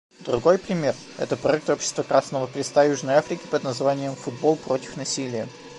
Другой 0.21 0.57
пример— 0.57 0.95
это 1.19 1.37
проект 1.37 1.69
общества 1.69 2.01
Красного 2.01 2.47
Креста 2.47 2.85
Южной 2.85 3.17
Африки 3.17 3.45
под 3.51 3.63
названием 3.63 4.15
«Футбол 4.15 4.55
против 4.55 4.97
насилия». 4.97 5.47